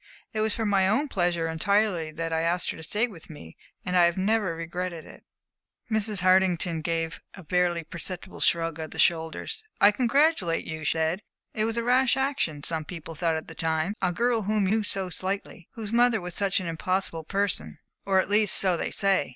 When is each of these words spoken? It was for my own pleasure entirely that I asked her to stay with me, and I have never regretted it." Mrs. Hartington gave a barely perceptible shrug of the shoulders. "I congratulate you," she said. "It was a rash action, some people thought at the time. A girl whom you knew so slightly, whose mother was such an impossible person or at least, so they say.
It 0.33 0.39
was 0.41 0.55
for 0.55 0.65
my 0.65 0.87
own 0.87 1.09
pleasure 1.09 1.47
entirely 1.47 2.09
that 2.09 2.33
I 2.33 2.41
asked 2.41 2.71
her 2.71 2.77
to 2.77 2.81
stay 2.81 3.05
with 3.05 3.29
me, 3.29 3.55
and 3.85 3.95
I 3.95 4.05
have 4.05 4.17
never 4.17 4.55
regretted 4.55 5.05
it." 5.05 5.23
Mrs. 5.91 6.21
Hartington 6.21 6.81
gave 6.81 7.21
a 7.35 7.43
barely 7.43 7.83
perceptible 7.83 8.39
shrug 8.39 8.79
of 8.79 8.89
the 8.89 8.97
shoulders. 8.97 9.63
"I 9.79 9.91
congratulate 9.91 10.65
you," 10.65 10.83
she 10.85 10.93
said. 10.93 11.21
"It 11.53 11.65
was 11.65 11.77
a 11.77 11.83
rash 11.83 12.17
action, 12.17 12.63
some 12.63 12.83
people 12.83 13.13
thought 13.13 13.35
at 13.35 13.47
the 13.47 13.53
time. 13.53 13.93
A 14.01 14.11
girl 14.11 14.41
whom 14.41 14.65
you 14.67 14.77
knew 14.77 14.83
so 14.83 15.11
slightly, 15.11 15.69
whose 15.73 15.93
mother 15.93 16.19
was 16.19 16.33
such 16.33 16.59
an 16.59 16.65
impossible 16.65 17.23
person 17.23 17.77
or 18.03 18.19
at 18.19 18.27
least, 18.27 18.55
so 18.55 18.75
they 18.75 18.89
say. 18.89 19.29